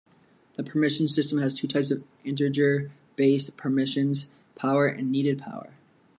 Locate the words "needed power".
5.11-5.75